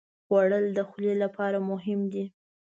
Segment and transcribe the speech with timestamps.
[0.25, 2.25] خوړل د خولې لپاره مهم دي